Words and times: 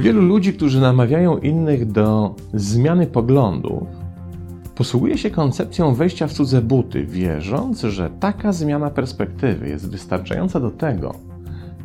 Wielu 0.00 0.22
ludzi, 0.22 0.52
którzy 0.52 0.80
namawiają 0.80 1.38
innych 1.38 1.92
do 1.92 2.34
zmiany 2.54 3.06
poglądów, 3.06 3.82
posługuje 4.74 5.18
się 5.18 5.30
koncepcją 5.30 5.94
wejścia 5.94 6.26
w 6.26 6.32
cudze 6.32 6.62
buty, 6.62 7.06
wierząc, 7.06 7.80
że 7.80 8.10
taka 8.20 8.52
zmiana 8.52 8.90
perspektywy 8.90 9.68
jest 9.68 9.90
wystarczająca 9.90 10.60
do 10.60 10.70
tego, 10.70 11.14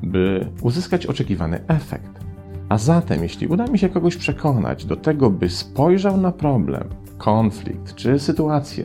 by 0.03 0.47
uzyskać 0.61 1.05
oczekiwany 1.05 1.59
efekt. 1.67 2.24
A 2.69 2.77
zatem, 2.77 3.23
jeśli 3.23 3.47
uda 3.47 3.67
mi 3.67 3.79
się 3.79 3.89
kogoś 3.89 4.17
przekonać 4.17 4.85
do 4.85 4.95
tego, 4.95 5.29
by 5.29 5.49
spojrzał 5.49 6.17
na 6.17 6.31
problem, 6.31 6.83
konflikt 7.17 7.95
czy 7.95 8.19
sytuację 8.19 8.83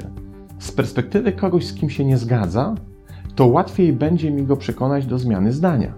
z 0.59 0.73
perspektywy 0.73 1.33
kogoś, 1.33 1.67
z 1.67 1.75
kim 1.75 1.91
się 1.91 2.05
nie 2.05 2.19
zgadza, 2.19 2.75
to 3.35 3.47
łatwiej 3.47 3.93
będzie 3.93 4.31
mi 4.31 4.43
go 4.43 4.57
przekonać 4.57 5.07
do 5.07 5.19
zmiany 5.19 5.53
zdania. 5.53 5.93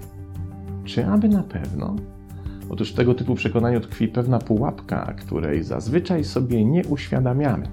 Czy 0.85 1.07
aby 1.07 1.29
na 1.29 1.43
pewno? 1.43 1.97
Otóż 2.71 2.93
w 2.93 2.95
tego 2.95 3.15
typu 3.15 3.35
przekonaniu 3.35 3.81
tkwi 3.81 4.09
pewna 4.09 4.39
pułapka, 4.39 5.15
której 5.19 5.62
zazwyczaj 5.62 6.25
sobie 6.25 6.65
nie 6.65 6.85
uświadamiamy. 6.85 7.67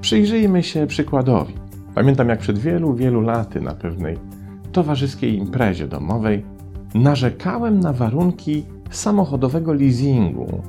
Przyjrzyjmy 0.00 0.62
się 0.62 0.86
przykładowi. 0.86 1.54
Pamiętam, 1.94 2.28
jak 2.28 2.38
przed 2.38 2.58
wielu, 2.58 2.94
wielu 2.94 3.20
laty 3.20 3.60
na 3.60 3.74
pewnej 3.74 4.18
towarzyskiej 4.72 5.36
imprezie 5.38 5.88
domowej 5.88 6.44
narzekałem 6.94 7.80
na 7.80 7.92
warunki 7.92 8.64
samochodowego 8.96 9.72
leasingu, 9.72 10.62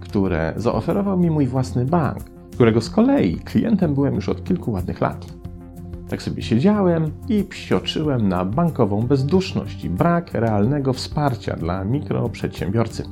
które 0.00 0.52
zaoferował 0.56 1.18
mi 1.18 1.30
mój 1.30 1.46
własny 1.46 1.84
bank, 1.84 2.18
którego 2.52 2.80
z 2.80 2.90
kolei 2.90 3.36
klientem 3.36 3.94
byłem 3.94 4.14
już 4.14 4.28
od 4.28 4.44
kilku 4.44 4.72
ładnych 4.72 5.00
lat. 5.00 5.26
Tak 6.08 6.22
sobie 6.22 6.42
siedziałem 6.42 7.10
i 7.28 7.44
psioczyłem 7.44 8.28
na 8.28 8.44
bankową 8.44 9.02
bezduszność 9.02 9.84
i 9.84 9.90
brak 9.90 10.34
realnego 10.34 10.92
wsparcia 10.92 11.56
dla 11.56 11.84
mikroprzedsiębiorcy. 11.84 13.04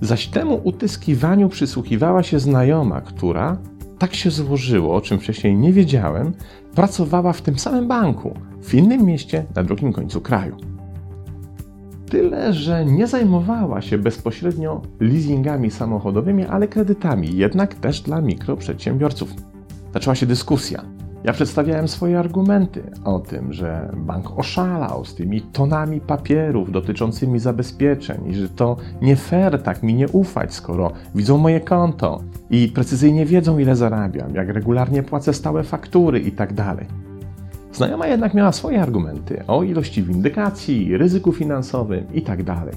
Zaś 0.00 0.26
temu 0.26 0.60
utyskiwaniu 0.64 1.48
przysłuchiwała 1.48 2.22
się 2.22 2.38
znajoma, 2.38 3.00
która, 3.00 3.56
tak 3.98 4.14
się 4.14 4.30
złożyło, 4.30 4.94
o 4.94 5.00
czym 5.00 5.18
wcześniej 5.18 5.56
nie 5.56 5.72
wiedziałem, 5.72 6.32
pracowała 6.74 7.32
w 7.32 7.42
tym 7.42 7.58
samym 7.58 7.88
banku, 7.88 8.34
w 8.62 8.74
innym 8.74 9.04
mieście 9.04 9.44
na 9.54 9.64
drugim 9.64 9.92
końcu 9.92 10.20
kraju. 10.20 10.56
Tyle, 12.10 12.52
że 12.52 12.84
nie 12.84 13.06
zajmowała 13.06 13.82
się 13.82 13.98
bezpośrednio 13.98 14.82
leasingami 15.00 15.70
samochodowymi, 15.70 16.44
ale 16.44 16.68
kredytami, 16.68 17.36
jednak 17.36 17.74
też 17.74 18.00
dla 18.00 18.20
mikroprzedsiębiorców. 18.20 19.30
Zaczęła 19.94 20.14
się 20.14 20.26
dyskusja. 20.26 20.84
Ja 21.24 21.32
przedstawiałem 21.32 21.88
swoje 21.88 22.18
argumenty 22.18 22.82
o 23.04 23.18
tym, 23.18 23.52
że 23.52 23.92
bank 23.96 24.38
oszalał 24.38 25.04
z 25.04 25.14
tymi 25.14 25.42
tonami 25.42 26.00
papierów 26.00 26.72
dotyczącymi 26.72 27.38
zabezpieczeń 27.38 28.28
i 28.30 28.34
że 28.34 28.48
to 28.48 28.76
nie 29.02 29.16
fair 29.16 29.62
tak 29.62 29.82
mi 29.82 29.94
nie 29.94 30.08
ufać, 30.08 30.54
skoro 30.54 30.92
widzą 31.14 31.38
moje 31.38 31.60
konto 31.60 32.20
i 32.50 32.68
precyzyjnie 32.68 33.26
wiedzą, 33.26 33.58
ile 33.58 33.76
zarabiam, 33.76 34.34
jak 34.34 34.48
regularnie 34.48 35.02
płacę 35.02 35.32
stałe 35.32 35.64
faktury 35.64 36.20
itd. 36.20 36.76
Znajoma 37.78 38.06
jednak 38.06 38.34
miała 38.34 38.52
swoje 38.52 38.82
argumenty 38.82 39.44
o 39.46 39.62
ilości 39.62 40.02
windykacji, 40.02 40.96
ryzyku 40.96 41.32
finansowym 41.32 42.04
itd. 42.12 42.44
Tak 42.44 42.76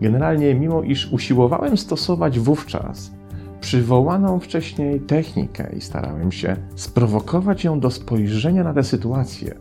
Generalnie, 0.00 0.54
mimo 0.54 0.82
iż 0.82 1.12
usiłowałem 1.12 1.76
stosować 1.76 2.38
wówczas 2.38 3.12
przywołaną 3.60 4.40
wcześniej 4.40 5.00
technikę 5.00 5.72
i 5.76 5.80
starałem 5.80 6.32
się 6.32 6.56
sprowokować 6.76 7.64
ją 7.64 7.80
do 7.80 7.90
spojrzenia 7.90 8.64
na 8.64 8.74
tę 8.74 8.84
sytuację 8.84 9.54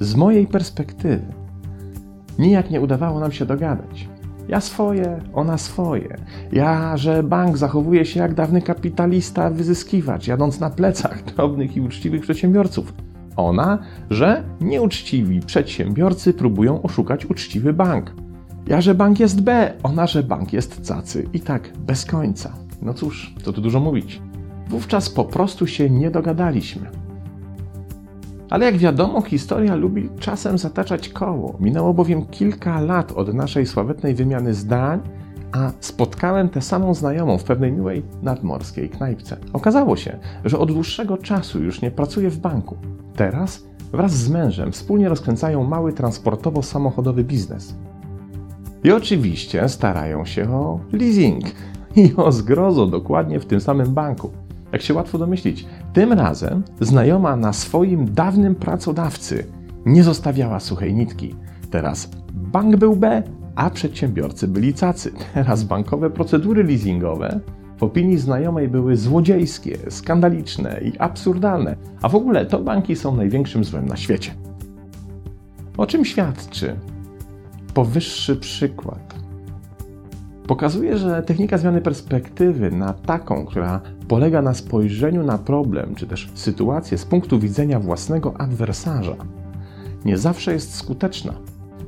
z 0.00 0.14
mojej 0.14 0.46
perspektywy, 0.46 1.26
nijak 2.38 2.70
nie 2.70 2.80
udawało 2.80 3.20
nam 3.20 3.32
się 3.32 3.46
dogadać. 3.46 4.08
Ja 4.48 4.60
swoje, 4.60 5.20
ona 5.34 5.58
swoje. 5.58 6.16
Ja, 6.52 6.96
że 6.96 7.22
bank 7.22 7.56
zachowuje 7.56 8.04
się 8.06 8.20
jak 8.20 8.34
dawny 8.34 8.62
kapitalista, 8.62 9.50
wyzyskiwacz, 9.50 10.26
jadąc 10.26 10.60
na 10.60 10.70
plecach 10.70 11.24
drobnych 11.24 11.76
i 11.76 11.80
uczciwych 11.80 12.22
przedsiębiorców. 12.22 12.92
Ona, 13.36 13.78
że 14.10 14.44
nieuczciwi 14.60 15.40
przedsiębiorcy 15.40 16.34
próbują 16.34 16.82
oszukać 16.82 17.26
uczciwy 17.26 17.72
bank. 17.72 18.14
Ja, 18.66 18.80
że 18.80 18.94
bank 18.94 19.20
jest 19.20 19.40
B, 19.40 19.72
ona, 19.82 20.06
że 20.06 20.22
bank 20.22 20.52
jest 20.52 20.88
cacy. 20.88 21.28
I 21.32 21.40
tak 21.40 21.72
bez 21.78 22.04
końca. 22.04 22.52
No 22.82 22.94
cóż, 22.94 23.34
co 23.42 23.52
tu 23.52 23.60
dużo 23.60 23.80
mówić. 23.80 24.22
Wówczas 24.68 25.10
po 25.10 25.24
prostu 25.24 25.66
się 25.66 25.90
nie 25.90 26.10
dogadaliśmy. 26.10 26.90
Ale 28.50 28.66
jak 28.66 28.76
wiadomo, 28.76 29.22
historia 29.22 29.74
lubi 29.74 30.08
czasem 30.18 30.58
zataczać 30.58 31.08
koło. 31.08 31.56
Minęło 31.60 31.94
bowiem 31.94 32.26
kilka 32.26 32.80
lat 32.80 33.12
od 33.12 33.34
naszej 33.34 33.66
sławetnej 33.66 34.14
wymiany 34.14 34.54
zdań, 34.54 35.00
a 35.54 35.72
spotkałem 35.80 36.48
tę 36.48 36.62
samą 36.62 36.94
znajomą 36.94 37.38
w 37.38 37.44
pewnej 37.44 37.72
miłej 37.72 38.02
nadmorskiej 38.22 38.88
knajpce. 38.88 39.36
Okazało 39.52 39.96
się, 39.96 40.18
że 40.44 40.58
od 40.58 40.72
dłuższego 40.72 41.18
czasu 41.18 41.62
już 41.62 41.82
nie 41.82 41.90
pracuje 41.90 42.30
w 42.30 42.38
banku. 42.38 42.76
Teraz 43.16 43.64
wraz 43.92 44.12
z 44.12 44.30
mężem 44.30 44.72
wspólnie 44.72 45.08
rozkręcają 45.08 45.64
mały 45.64 45.92
transportowo-samochodowy 45.92 47.24
biznes. 47.24 47.74
I 48.84 48.92
oczywiście 48.92 49.68
starają 49.68 50.24
się 50.24 50.54
o 50.54 50.80
leasing 50.92 51.44
i 51.96 52.14
o 52.16 52.32
zgrozo 52.32 52.86
dokładnie 52.86 53.40
w 53.40 53.46
tym 53.46 53.60
samym 53.60 53.94
banku. 53.94 54.30
Jak 54.72 54.82
się 54.82 54.94
łatwo 54.94 55.18
domyślić, 55.18 55.66
tym 55.92 56.12
razem 56.12 56.62
znajoma 56.80 57.36
na 57.36 57.52
swoim 57.52 58.14
dawnym 58.14 58.54
pracodawcy 58.54 59.46
nie 59.86 60.04
zostawiała 60.04 60.60
suchej 60.60 60.94
nitki. 60.94 61.34
Teraz 61.70 62.10
bank 62.32 62.76
był 62.76 62.96
B, 62.96 63.22
a 63.54 63.70
przedsiębiorcy 63.70 64.48
byli 64.48 64.74
cacy. 64.74 65.12
Teraz 65.34 65.64
bankowe 65.74 66.10
procedury 66.10 66.64
leasingowe 66.64 67.40
w 67.78 67.82
opinii 67.82 68.18
znajomej 68.18 68.68
były 68.68 68.96
złodziejskie, 68.96 69.78
skandaliczne 69.88 70.80
i 70.84 70.98
absurdalne, 70.98 71.76
a 72.02 72.08
w 72.08 72.14
ogóle 72.14 72.46
to 72.46 72.58
banki 72.58 72.96
są 72.96 73.16
największym 73.16 73.64
złem 73.64 73.86
na 73.86 73.96
świecie. 73.96 74.34
O 75.76 75.86
czym 75.86 76.04
świadczy 76.04 76.76
powyższy 77.74 78.36
przykład? 78.36 79.14
Pokazuje, 80.46 80.98
że 80.98 81.22
technika 81.22 81.58
zmiany 81.58 81.80
perspektywy 81.80 82.70
na 82.70 82.92
taką, 82.92 83.46
która 83.46 83.80
polega 84.08 84.42
na 84.42 84.54
spojrzeniu 84.54 85.22
na 85.22 85.38
problem 85.38 85.94
czy 85.94 86.06
też 86.06 86.30
sytuację 86.34 86.98
z 86.98 87.04
punktu 87.04 87.38
widzenia 87.38 87.80
własnego 87.80 88.34
adwersarza, 88.40 89.16
nie 90.04 90.18
zawsze 90.18 90.52
jest 90.52 90.74
skuteczna. 90.74 91.34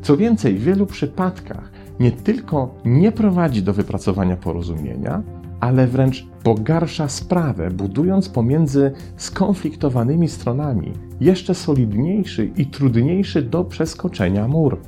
Co 0.03 0.17
więcej, 0.17 0.55
w 0.55 0.65
wielu 0.65 0.87
przypadkach 0.87 1.71
nie 2.01 2.13
tylko 2.13 2.75
nie 2.85 3.13
prowadzi 3.13 3.63
do 3.63 3.73
wypracowania 3.73 4.37
porozumienia, 4.37 5.23
ale 5.61 5.87
wręcz 5.87 6.27
pogarsza 6.43 7.09
sprawę, 7.09 7.71
budując 7.71 8.29
pomiędzy 8.29 8.93
skonfliktowanymi 9.17 10.29
stronami 10.29 10.93
jeszcze 11.21 11.55
solidniejszy 11.55 12.51
i 12.57 12.67
trudniejszy 12.67 13.43
do 13.43 13.65
przeskoczenia 13.65 14.49
mur. 14.49 14.79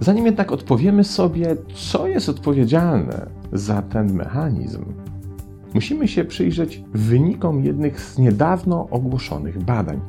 Zanim 0.00 0.26
jednak 0.26 0.52
odpowiemy 0.52 1.04
sobie, 1.04 1.56
co 1.74 2.06
jest 2.06 2.28
odpowiedzialne 2.28 3.26
za 3.52 3.82
ten 3.82 4.14
mechanizm, 4.14 4.84
musimy 5.74 6.08
się 6.08 6.24
przyjrzeć 6.24 6.82
wynikom 6.94 7.64
jednych 7.64 8.00
z 8.00 8.18
niedawno 8.18 8.88
ogłoszonych 8.90 9.64
badań. 9.64 10.00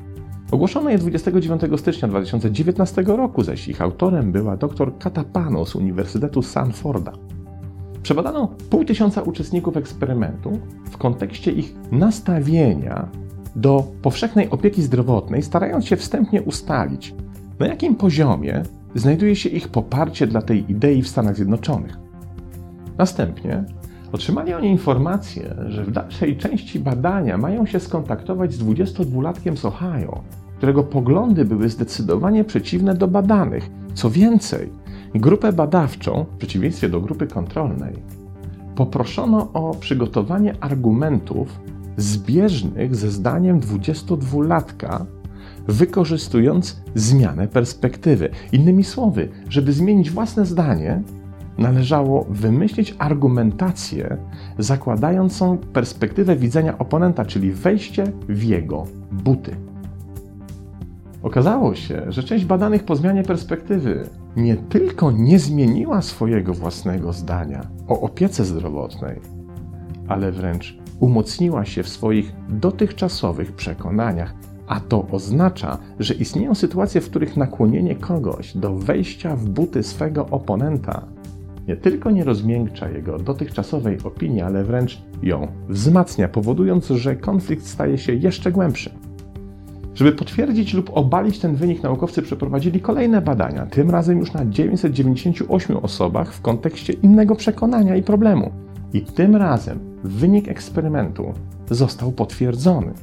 Ogłoszono 0.51 0.89
je 0.89 0.97
29 0.97 1.61
stycznia 1.77 2.07
2019 2.07 3.03
roku, 3.03 3.43
zaś 3.43 3.67
ich 3.67 3.81
autorem 3.81 4.31
była 4.31 4.57
dr 4.57 4.97
Katapano 4.99 5.65
z 5.65 5.75
Uniwersytetu 5.75 6.41
Sanforda. 6.41 7.11
Przebadano 8.03 8.47
pół 8.69 8.85
tysiąca 8.85 9.21
uczestników 9.21 9.77
eksperymentu 9.77 10.59
w 10.91 10.97
kontekście 10.97 11.51
ich 11.51 11.75
nastawienia 11.91 13.09
do 13.55 13.83
powszechnej 14.01 14.49
opieki 14.49 14.81
zdrowotnej, 14.81 15.43
starając 15.43 15.85
się 15.85 15.95
wstępnie 15.95 16.41
ustalić, 16.41 17.15
na 17.59 17.67
jakim 17.67 17.95
poziomie 17.95 18.63
znajduje 18.95 19.35
się 19.35 19.49
ich 19.49 19.67
poparcie 19.67 20.27
dla 20.27 20.41
tej 20.41 20.71
idei 20.71 21.01
w 21.01 21.07
Stanach 21.07 21.35
Zjednoczonych. 21.35 21.97
Następnie 22.97 23.63
otrzymali 24.11 24.53
oni 24.53 24.67
informację, 24.67 25.55
że 25.67 25.83
w 25.83 25.91
dalszej 25.91 26.37
części 26.37 26.79
badania 26.79 27.37
mają 27.37 27.65
się 27.65 27.79
skontaktować 27.79 28.53
z 28.53 28.63
22-latkiem 28.63 29.55
z 29.55 29.65
Ohio, 29.65 30.23
którego 30.61 30.83
poglądy 30.83 31.45
były 31.45 31.69
zdecydowanie 31.69 32.43
przeciwne 32.43 32.95
do 32.95 33.07
badanych. 33.07 33.69
Co 33.93 34.09
więcej, 34.09 34.69
grupę 35.15 35.53
badawczą, 35.53 36.25
w 36.33 36.37
przeciwieństwie 36.37 36.89
do 36.89 37.01
grupy 37.01 37.27
kontrolnej, 37.27 37.93
poproszono 38.75 39.53
o 39.53 39.75
przygotowanie 39.79 40.55
argumentów 40.59 41.59
zbieżnych 41.97 42.95
ze 42.95 43.11
zdaniem 43.11 43.59
22-latka 43.59 45.05
wykorzystując 45.67 46.81
zmianę 46.95 47.47
perspektywy. 47.47 48.29
Innymi 48.51 48.83
słowy, 48.83 49.29
żeby 49.49 49.73
zmienić 49.73 50.11
własne 50.11 50.45
zdanie, 50.45 51.01
należało 51.57 52.25
wymyślić 52.29 52.95
argumentację 52.99 54.17
zakładającą 54.57 55.57
perspektywę 55.57 56.35
widzenia 56.35 56.77
oponenta, 56.77 57.25
czyli 57.25 57.51
wejście 57.51 58.03
w 58.29 58.43
jego 58.43 58.83
buty. 59.11 59.70
Okazało 61.23 61.75
się, 61.75 62.05
że 62.07 62.23
część 62.23 62.45
badanych 62.45 62.83
po 62.83 62.95
zmianie 62.95 63.23
perspektywy 63.23 64.09
nie 64.35 64.55
tylko 64.57 65.11
nie 65.11 65.39
zmieniła 65.39 66.01
swojego 66.01 66.53
własnego 66.53 67.13
zdania 67.13 67.67
o 67.87 68.01
opiece 68.01 68.45
zdrowotnej, 68.45 69.19
ale 70.07 70.31
wręcz 70.31 70.77
umocniła 70.99 71.65
się 71.65 71.83
w 71.83 71.89
swoich 71.89 72.33
dotychczasowych 72.49 73.51
przekonaniach, 73.51 74.33
a 74.67 74.79
to 74.79 75.07
oznacza, 75.11 75.77
że 75.99 76.13
istnieją 76.13 76.55
sytuacje, 76.55 77.01
w 77.01 77.09
których 77.09 77.37
nakłonienie 77.37 77.95
kogoś 77.95 78.57
do 78.57 78.75
wejścia 78.75 79.35
w 79.35 79.49
buty 79.49 79.83
swego 79.83 80.25
oponenta 80.25 81.05
nie 81.67 81.77
tylko 81.77 82.11
nie 82.11 82.23
rozmiękcza 82.23 82.89
jego 82.89 83.19
dotychczasowej 83.19 83.97
opinii, 84.03 84.41
ale 84.41 84.63
wręcz 84.63 85.01
ją 85.23 85.47
wzmacnia, 85.69 86.27
powodując, 86.27 86.87
że 86.87 87.15
konflikt 87.15 87.65
staje 87.65 87.97
się 87.97 88.13
jeszcze 88.13 88.51
głębszy. 88.51 89.00
Żeby 90.01 90.11
potwierdzić 90.11 90.73
lub 90.73 90.91
obalić 90.93 91.39
ten 91.39 91.55
wynik, 91.55 91.83
naukowcy 91.83 92.21
przeprowadzili 92.21 92.79
kolejne 92.79 93.21
badania, 93.21 93.65
tym 93.65 93.89
razem 93.89 94.19
już 94.19 94.33
na 94.33 94.45
998 94.45 95.77
osobach 95.77 96.33
w 96.33 96.41
kontekście 96.41 96.93
innego 96.93 97.35
przekonania 97.35 97.95
i 97.95 98.03
problemu. 98.03 98.51
I 98.93 99.01
tym 99.01 99.35
razem 99.35 99.79
wynik 100.03 100.47
eksperymentu 100.47 101.33
został 101.69 102.11
potwierdzony. 102.11 102.93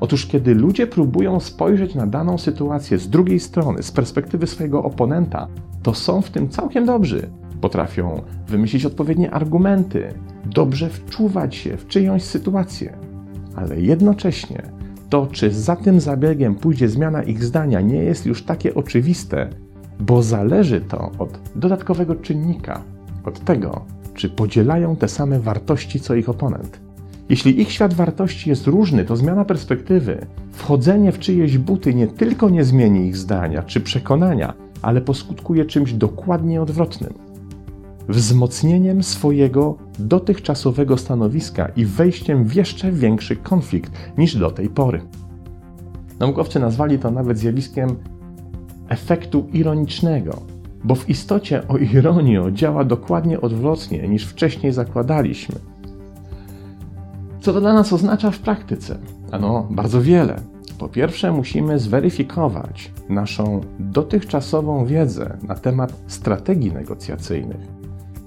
Otóż, 0.00 0.26
kiedy 0.26 0.54
ludzie 0.54 0.86
próbują 0.86 1.40
spojrzeć 1.40 1.94
na 1.94 2.06
daną 2.06 2.38
sytuację 2.38 2.98
z 2.98 3.08
drugiej 3.08 3.40
strony, 3.40 3.82
z 3.82 3.92
perspektywy 3.92 4.46
swojego 4.46 4.82
oponenta, 4.82 5.48
to 5.82 5.94
są 5.94 6.22
w 6.22 6.30
tym 6.30 6.48
całkiem 6.48 6.86
dobrzy. 6.86 7.30
Potrafią 7.60 8.22
wymyślić 8.48 8.84
odpowiednie 8.84 9.30
argumenty, 9.30 10.14
dobrze 10.44 10.88
wczuwać 10.88 11.54
się 11.54 11.76
w 11.76 11.86
czyjąś 11.86 12.22
sytuację, 12.22 12.96
ale 13.56 13.80
jednocześnie 13.80 14.73
to, 15.14 15.26
czy 15.32 15.50
za 15.50 15.76
tym 15.76 16.00
zabiegiem 16.00 16.54
pójdzie 16.54 16.88
zmiana 16.88 17.22
ich 17.22 17.44
zdania, 17.44 17.80
nie 17.80 17.96
jest 17.96 18.26
już 18.26 18.42
takie 18.42 18.74
oczywiste, 18.74 19.48
bo 20.00 20.22
zależy 20.22 20.80
to 20.80 21.10
od 21.18 21.38
dodatkowego 21.54 22.14
czynnika, 22.14 22.82
od 23.24 23.40
tego, 23.40 23.84
czy 24.14 24.28
podzielają 24.30 24.96
te 24.96 25.08
same 25.08 25.40
wartości 25.40 26.00
co 26.00 26.14
ich 26.14 26.28
oponent. 26.28 26.80
Jeśli 27.28 27.60
ich 27.60 27.72
świat 27.72 27.94
wartości 27.94 28.50
jest 28.50 28.66
różny, 28.66 29.04
to 29.04 29.16
zmiana 29.16 29.44
perspektywy, 29.44 30.26
wchodzenie 30.52 31.12
w 31.12 31.18
czyjeś 31.18 31.58
buty 31.58 31.94
nie 31.94 32.06
tylko 32.06 32.50
nie 32.50 32.64
zmieni 32.64 33.06
ich 33.06 33.16
zdania 33.16 33.62
czy 33.62 33.80
przekonania, 33.80 34.54
ale 34.82 35.00
poskutkuje 35.00 35.64
czymś 35.64 35.92
dokładnie 35.92 36.62
odwrotnym 36.62 37.23
wzmocnieniem 38.08 39.02
swojego 39.02 39.76
dotychczasowego 39.98 40.98
stanowiska 40.98 41.68
i 41.76 41.84
wejściem 41.84 42.44
w 42.44 42.54
jeszcze 42.54 42.92
większy 42.92 43.36
konflikt 43.36 43.92
niż 44.18 44.36
do 44.36 44.50
tej 44.50 44.68
pory. 44.68 45.00
Naukowcy 46.20 46.60
nazwali 46.60 46.98
to 46.98 47.10
nawet 47.10 47.38
zjawiskiem 47.38 47.96
efektu 48.88 49.46
ironicznego, 49.52 50.42
bo 50.84 50.94
w 50.94 51.08
istocie 51.08 51.68
o 51.68 51.76
ironio 51.76 52.50
działa 52.50 52.84
dokładnie 52.84 53.40
odwrotnie 53.40 54.08
niż 54.08 54.26
wcześniej 54.26 54.72
zakładaliśmy. 54.72 55.54
Co 57.40 57.52
to 57.52 57.60
dla 57.60 57.72
nas 57.72 57.92
oznacza 57.92 58.30
w 58.30 58.38
praktyce? 58.38 58.98
Ano, 59.30 59.66
bardzo 59.70 60.02
wiele. 60.02 60.36
Po 60.78 60.88
pierwsze, 60.88 61.32
musimy 61.32 61.78
zweryfikować 61.78 62.92
naszą 63.08 63.60
dotychczasową 63.78 64.86
wiedzę 64.86 65.36
na 65.48 65.54
temat 65.54 66.02
strategii 66.06 66.72
negocjacyjnych 66.72 67.83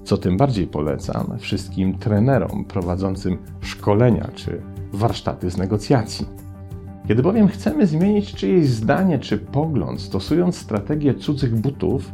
co 0.08 0.18
tym 0.18 0.36
bardziej 0.36 0.66
polecam 0.66 1.38
wszystkim 1.38 1.98
trenerom 1.98 2.64
prowadzącym 2.64 3.38
szkolenia 3.60 4.28
czy 4.34 4.62
warsztaty 4.92 5.50
z 5.50 5.56
negocjacji. 5.56 6.26
Kiedy 7.08 7.22
bowiem 7.22 7.48
chcemy 7.48 7.86
zmienić 7.86 8.34
czyjeś 8.34 8.66
zdanie 8.68 9.18
czy 9.18 9.38
pogląd, 9.38 10.00
stosując 10.00 10.56
strategię 10.56 11.14
cudzych 11.14 11.60
butów, 11.60 12.12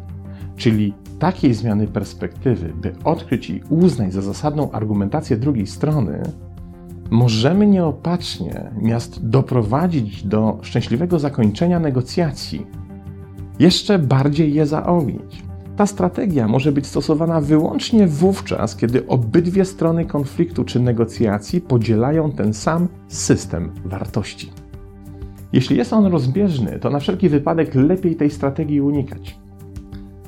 czyli 0.57 0.95
takiej 1.19 1.55
zmiany 1.55 1.87
perspektywy, 1.87 2.73
by 2.83 2.95
odkryć 3.05 3.51
i 3.51 3.63
uznać 3.69 4.13
za 4.13 4.23
zasadną 4.23 4.71
argumentację 4.71 5.37
drugiej 5.37 5.67
strony, 5.67 6.23
możemy 7.11 7.67
nieopatrznie 7.67 8.71
miast 8.81 9.29
doprowadzić 9.29 10.27
do 10.27 10.59
szczęśliwego 10.63 11.19
zakończenia 11.19 11.81
negocjacji, 11.81 12.67
jeszcze 13.59 13.99
bardziej 13.99 14.55
je 14.55 14.67
zaognić. 14.67 15.54
Ta 15.77 15.87
strategia 15.87 16.49
może 16.49 16.73
być 16.73 16.87
stosowana 16.87 17.41
wyłącznie 17.41 18.07
wówczas, 18.07 18.77
kiedy 18.77 19.07
obydwie 19.07 19.65
strony 19.65 20.05
konfliktu 20.05 20.65
czy 20.65 20.81
negocjacji 20.81 21.61
podzielają 21.61 22.33
ten 22.33 22.55
sam 22.55 22.89
system 23.09 23.73
wartości. 23.85 24.53
Jeśli 25.53 25.77
jest 25.77 25.93
on 25.93 26.07
rozbieżny, 26.07 26.79
to 26.79 26.91
na 26.91 26.99
wszelki 26.99 27.29
wypadek 27.29 27.75
lepiej 27.75 28.17
tej 28.17 28.31
strategii 28.31 28.81
unikać. 28.81 29.39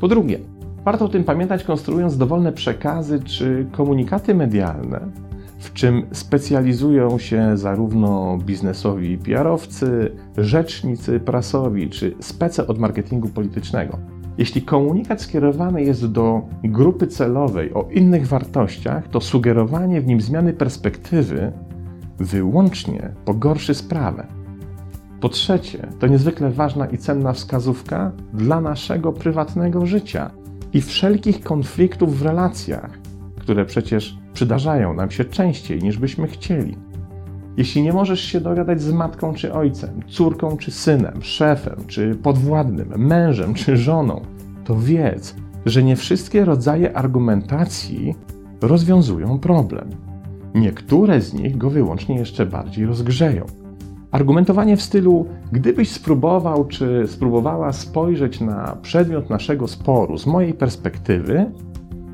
Po 0.01 0.09
drugie, 0.09 0.39
warto 0.85 1.05
o 1.05 1.09
tym 1.09 1.25
pamiętać, 1.25 1.65
konstruując 1.65 2.17
dowolne 2.17 2.53
przekazy 2.53 3.21
czy 3.21 3.67
komunikaty 3.73 4.35
medialne, 4.35 5.01
w 5.59 5.73
czym 5.73 6.07
specjalizują 6.13 7.19
się 7.19 7.57
zarówno 7.57 8.39
biznesowi 8.45 9.19
PR-owcy, 9.19 10.13
rzecznicy 10.37 11.21
prasowi 11.21 11.91
czy 11.91 12.15
spece 12.21 12.67
od 12.67 12.79
marketingu 12.79 13.29
politycznego. 13.29 13.99
Jeśli 14.39 14.63
komunikat 14.63 15.23
skierowany 15.23 15.83
jest 15.83 16.13
do 16.13 16.43
grupy 16.65 17.07
celowej 17.07 17.75
o 17.75 17.89
innych 17.91 18.27
wartościach, 18.27 19.09
to 19.09 19.21
sugerowanie 19.21 20.01
w 20.01 20.07
nim 20.07 20.21
zmiany 20.21 20.53
perspektywy 20.53 21.53
wyłącznie 22.19 23.13
pogorszy 23.25 23.75
sprawę. 23.75 24.27
Po 25.21 25.29
trzecie, 25.29 25.89
to 25.99 26.07
niezwykle 26.07 26.51
ważna 26.51 26.87
i 26.87 26.99
cenna 26.99 27.33
wskazówka 27.33 28.13
dla 28.35 28.61
naszego 28.61 29.13
prywatnego 29.13 29.87
życia 29.87 30.31
i 30.73 30.81
wszelkich 30.81 31.41
konfliktów 31.41 32.19
w 32.19 32.23
relacjach, 32.23 32.99
które 33.39 33.65
przecież 33.65 34.19
przydarzają 34.33 34.95
nam 34.95 35.11
się 35.11 35.25
częściej 35.25 35.83
niż 35.83 35.99
byśmy 35.99 36.29
chcieli. 36.29 36.77
Jeśli 37.57 37.83
nie 37.83 37.93
możesz 37.93 38.21
się 38.21 38.41
dogadać 38.41 38.83
z 38.83 38.93
matką 38.93 39.35
czy 39.35 39.53
ojcem, 39.53 40.01
córką 40.09 40.57
czy 40.57 40.71
synem, 40.71 41.23
szefem 41.23 41.77
czy 41.87 42.15
podwładnym, 42.15 42.93
mężem 42.97 43.55
czy 43.55 43.77
żoną, 43.77 44.21
to 44.65 44.77
wiedz, 44.77 45.37
że 45.67 45.83
nie 45.83 45.97
wszystkie 45.97 46.45
rodzaje 46.45 46.97
argumentacji 46.97 48.15
rozwiązują 48.61 49.39
problem. 49.39 49.91
Niektóre 50.55 51.21
z 51.21 51.35
nich 51.35 51.59
go 51.59 51.71
wyłącznie 51.71 52.17
jeszcze 52.17 52.47
bardziej 52.47 52.87
rozgrzeją. 52.87 53.47
Argumentowanie 54.11 54.77
w 54.77 54.83
stylu: 54.83 55.27
Gdybyś 55.53 55.91
spróbował 55.91 56.65
czy 56.65 57.05
spróbowała 57.07 57.73
spojrzeć 57.73 58.41
na 58.41 58.77
przedmiot 58.83 59.31
naszego 59.31 59.69
sporu 59.69 60.19
z 60.19 60.27
mojej 60.27 60.55
perspektywy, 60.55 61.51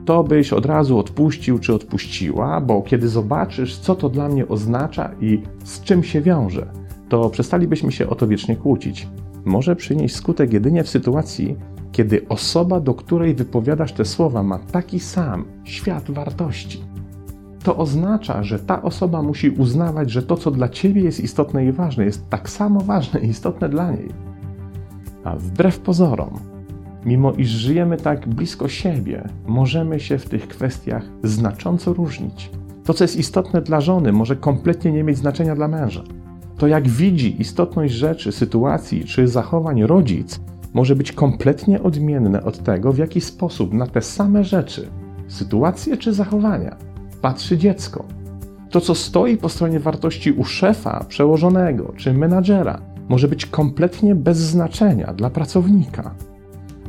to 0.04 0.24
byś 0.24 0.52
od 0.52 0.66
razu 0.66 0.98
odpuścił 0.98 1.58
czy 1.58 1.74
odpuściła, 1.74 2.60
bo 2.60 2.82
kiedy 2.82 3.08
zobaczysz, 3.08 3.78
co 3.78 3.94
to 3.94 4.08
dla 4.08 4.28
mnie 4.28 4.48
oznacza 4.48 5.10
i 5.20 5.42
z 5.64 5.80
czym 5.80 6.02
się 6.02 6.20
wiąże, 6.20 6.66
to 7.08 7.30
przestalibyśmy 7.30 7.92
się 7.92 8.08
o 8.08 8.14
to 8.14 8.26
wiecznie 8.26 8.56
kłócić. 8.56 9.08
Może 9.44 9.76
przynieść 9.76 10.14
skutek 10.16 10.52
jedynie 10.52 10.84
w 10.84 10.88
sytuacji, 10.88 11.56
kiedy 11.92 12.28
osoba, 12.28 12.80
do 12.80 12.94
której 12.94 13.34
wypowiadasz 13.34 13.92
te 13.92 14.04
słowa, 14.04 14.42
ma 14.42 14.58
taki 14.58 15.00
sam 15.00 15.44
świat 15.64 16.10
wartości. 16.10 16.84
To 17.64 17.76
oznacza, 17.76 18.42
że 18.42 18.58
ta 18.58 18.82
osoba 18.82 19.22
musi 19.22 19.50
uznawać, 19.50 20.10
że 20.10 20.22
to, 20.22 20.36
co 20.36 20.50
dla 20.50 20.68
ciebie 20.68 21.02
jest 21.02 21.20
istotne 21.20 21.66
i 21.66 21.72
ważne, 21.72 22.04
jest 22.04 22.28
tak 22.28 22.50
samo 22.50 22.80
ważne 22.80 23.20
i 23.20 23.28
istotne 23.28 23.68
dla 23.68 23.90
niej. 23.90 24.08
A 25.24 25.36
wbrew 25.36 25.78
pozorom, 25.78 26.38
Mimo 27.04 27.32
iż 27.32 27.48
żyjemy 27.48 27.96
tak 27.96 28.28
blisko 28.28 28.68
siebie, 28.68 29.28
możemy 29.46 30.00
się 30.00 30.18
w 30.18 30.28
tych 30.28 30.48
kwestiach 30.48 31.04
znacząco 31.22 31.92
różnić. 31.92 32.50
To, 32.84 32.94
co 32.94 33.04
jest 33.04 33.16
istotne 33.16 33.62
dla 33.62 33.80
żony, 33.80 34.12
może 34.12 34.36
kompletnie 34.36 34.92
nie 34.92 35.04
mieć 35.04 35.18
znaczenia 35.18 35.54
dla 35.54 35.68
męża. 35.68 36.02
To, 36.58 36.66
jak 36.66 36.88
widzi 36.88 37.40
istotność 37.40 37.94
rzeczy, 37.94 38.32
sytuacji 38.32 39.04
czy 39.04 39.28
zachowań 39.28 39.82
rodzic, 39.82 40.40
może 40.74 40.96
być 40.96 41.12
kompletnie 41.12 41.82
odmienne 41.82 42.42
od 42.42 42.58
tego, 42.58 42.92
w 42.92 42.98
jaki 42.98 43.20
sposób 43.20 43.72
na 43.72 43.86
te 43.86 44.02
same 44.02 44.44
rzeczy, 44.44 44.88
sytuacje 45.28 45.96
czy 45.96 46.12
zachowania 46.12 46.76
patrzy 47.22 47.58
dziecko. 47.58 48.04
To, 48.70 48.80
co 48.80 48.94
stoi 48.94 49.36
po 49.36 49.48
stronie 49.48 49.80
wartości 49.80 50.32
u 50.32 50.44
szefa, 50.44 51.04
przełożonego 51.08 51.92
czy 51.96 52.14
menadżera, 52.14 52.80
może 53.08 53.28
być 53.28 53.46
kompletnie 53.46 54.14
bez 54.14 54.38
znaczenia 54.38 55.14
dla 55.14 55.30
pracownika. 55.30 56.14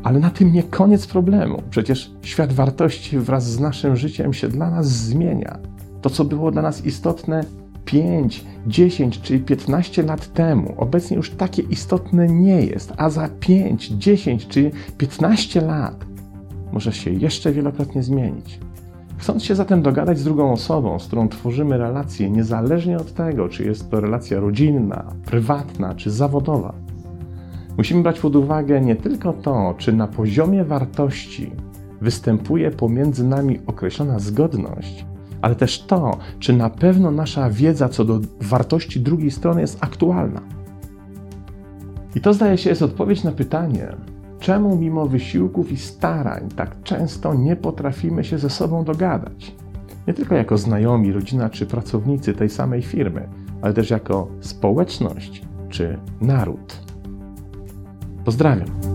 Ale 0.04 0.20
na 0.20 0.30
tym 0.30 0.54
nie 0.54 0.64
koniec 0.64 1.08
problemu. 1.08 1.62
Przecież 1.70 2.12
świat 2.22 2.54
wartości 2.54 3.20
wraz 3.20 3.52
z 3.52 3.60
naszym 3.60 3.96
życiem 3.96 4.34
się 4.34 4.48
dla 4.48 4.70
nas 4.70 4.88
zmienia. 4.88 5.60
To, 6.02 6.10
co 6.10 6.26
było 6.26 6.52
dla 6.52 6.62
nas 6.62 6.86
istotne 6.86 7.44
5, 7.86 8.46
10 8.68 9.22
czy 9.22 9.40
15 9.40 10.04
lat 10.04 10.34
temu, 10.34 10.74
obecnie 10.78 11.18
już 11.18 11.30
takie 11.30 11.62
istotne 11.62 12.28
nie 12.28 12.62
jest, 12.62 12.94
a 12.98 13.10
za 13.10 13.30
5, 13.40 13.88
10 13.88 14.48
czy 14.48 14.72
15 14.98 15.62
lat 15.62 16.06
może 16.72 16.94
się 16.94 17.12
jeszcze 17.12 17.52
wielokrotnie 17.52 18.04
zmienić. 18.04 18.60
Chcąc 19.18 19.44
się 19.44 19.56
zatem 19.56 19.82
dogadać 19.82 20.20
z 20.20 20.24
drugą 20.24 20.52
osobą, 20.52 21.00
z 21.00 21.08
którą 21.08 21.30
tworzymy 21.30 21.78
relację, 21.78 22.30
niezależnie 22.30 22.98
od 22.98 23.14
tego, 23.14 23.50
czy 23.50 23.64
jest 23.64 23.92
to 23.92 24.00
relacja 24.00 24.40
rodzinna, 24.40 25.14
prywatna 25.26 25.96
czy 25.96 26.12
zawodowa, 26.12 26.74
musimy 27.78 28.04
brać 28.04 28.20
pod 28.20 28.36
uwagę 28.36 28.82
nie 28.82 28.96
tylko 28.96 29.34
to, 29.34 29.76
czy 29.78 29.94
na 29.94 30.08
poziomie 30.08 30.66
wartości 30.66 31.52
występuje 32.02 32.72
pomiędzy 32.72 33.24
nami 33.24 33.60
określona 33.68 34.20
zgodność, 34.20 35.06
ale 35.42 35.56
też 35.56 35.82
to, 35.82 36.18
czy 36.40 36.54
na 36.54 36.70
pewno 36.70 37.12
nasza 37.12 37.50
wiedza 37.50 37.90
co 37.90 38.06
do 38.06 38.20
wartości 38.42 39.00
drugiej 39.00 39.32
strony 39.32 39.62
jest 39.62 39.78
aktualna. 39.82 40.42
I 42.16 42.22
to 42.22 42.34
zdaje 42.34 42.58
się 42.58 42.70
jest 42.70 42.82
odpowiedź 42.82 43.24
na 43.24 43.32
pytanie, 43.32 43.88
czemu 44.40 44.78
mimo 44.78 45.08
wysiłków 45.08 45.72
i 45.72 45.78
starań 45.78 46.50
tak 46.56 46.84
często 46.84 47.34
nie 47.34 47.56
potrafimy 47.56 48.24
się 48.24 48.38
ze 48.38 48.50
sobą 48.50 48.84
dogadać. 48.84 49.56
Nie 50.08 50.14
tylko 50.14 50.36
jako 50.36 50.58
znajomi, 50.58 51.12
rodzina 51.12 51.50
czy 51.50 51.66
pracownicy 51.66 52.34
tej 52.34 52.50
samej 52.50 52.82
firmy, 52.82 53.30
ale 53.62 53.74
też 53.74 53.90
jako 53.90 54.28
społeczność 54.40 55.42
czy 55.70 55.98
naród. 56.22 56.93
Поздравим! 58.26 58.93